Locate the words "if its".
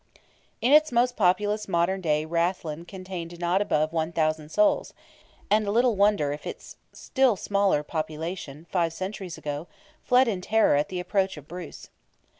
6.31-6.77